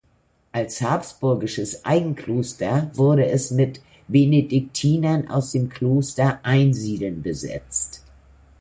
[0.51, 8.01] Als habsburgisches Eigenkloster wurde es mit Benediktinern aus dem Kloster Einsiedeln besetzt.